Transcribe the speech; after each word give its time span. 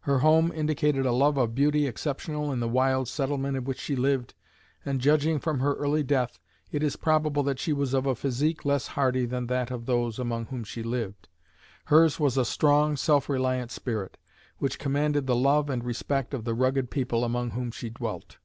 Her 0.00 0.18
home 0.18 0.52
indicated 0.54 1.06
a 1.06 1.12
love 1.12 1.38
of 1.38 1.54
beauty 1.54 1.86
exceptional 1.86 2.52
in 2.52 2.60
the 2.60 2.68
wild 2.68 3.08
settlement 3.08 3.56
in 3.56 3.64
which 3.64 3.80
she 3.80 3.96
lived, 3.96 4.34
and 4.84 5.00
judging 5.00 5.38
from 5.38 5.60
her 5.60 5.72
early 5.76 6.02
death 6.02 6.38
it 6.70 6.82
is 6.82 6.96
probable 6.96 7.42
that 7.44 7.58
she 7.58 7.72
was 7.72 7.94
of 7.94 8.04
a 8.04 8.14
physique 8.14 8.66
less 8.66 8.88
hardy 8.88 9.24
than 9.24 9.46
that 9.46 9.70
of 9.70 9.86
those 9.86 10.18
among 10.18 10.44
whom 10.48 10.64
she 10.64 10.82
lived. 10.82 11.30
Hers 11.86 12.20
was 12.20 12.36
a 12.36 12.44
strong, 12.44 12.94
self 12.94 13.26
reliant 13.30 13.70
spirit, 13.70 14.18
which 14.58 14.78
commanded 14.78 15.26
the 15.26 15.34
love 15.34 15.70
and 15.70 15.82
respect 15.82 16.34
of 16.34 16.44
the 16.44 16.52
rugged 16.52 16.90
people 16.90 17.24
among 17.24 17.52
whom 17.52 17.70
she 17.70 17.88
dwelt." 17.88 18.36